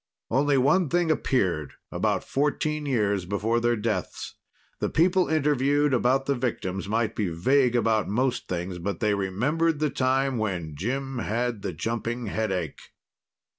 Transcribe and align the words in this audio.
Only 0.31 0.57
one 0.57 0.89
thing 0.89 1.11
appeared, 1.11 1.73
about 1.91 2.23
fourteen 2.23 2.87
years 2.87 3.25
before 3.25 3.59
their 3.59 3.75
deaths. 3.75 4.33
The 4.79 4.89
people 4.89 5.29
interviewed 5.29 5.93
about 5.93 6.25
the 6.25 6.33
victims 6.33 6.89
might 6.89 7.15
be 7.15 7.29
vague 7.29 7.75
about 7.75 8.07
most 8.07 8.47
things, 8.47 8.79
but 8.79 8.99
they 8.99 9.13
remembered 9.13 9.77
the 9.77 9.91
time 9.91 10.39
when 10.39 10.75
"Jim 10.75 11.19
had 11.19 11.61
the 11.61 11.71
jumping 11.71 12.25
headache." 12.25 12.81